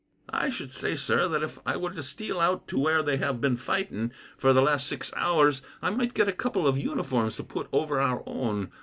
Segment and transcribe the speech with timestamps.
[0.33, 3.39] "I should say, sir, that if I were to steal out to where they have
[3.39, 7.43] been fighting for the last six hours, I might get a couple of uniforms to
[7.43, 8.71] put over our own.